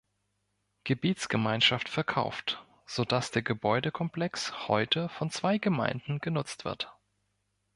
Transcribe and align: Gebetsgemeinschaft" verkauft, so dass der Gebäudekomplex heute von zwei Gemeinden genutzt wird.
Gebetsgemeinschaft" 0.83 1.87
verkauft, 1.87 2.65
so 2.87 3.05
dass 3.05 3.29
der 3.29 3.43
Gebäudekomplex 3.43 4.67
heute 4.67 5.09
von 5.09 5.29
zwei 5.29 5.59
Gemeinden 5.59 6.17
genutzt 6.21 6.65
wird. 6.65 6.91